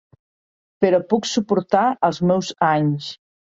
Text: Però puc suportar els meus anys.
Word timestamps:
Però 0.85 0.99
puc 1.11 1.29
suportar 1.33 1.85
els 2.11 2.23
meus 2.33 2.53
anys. 2.73 3.15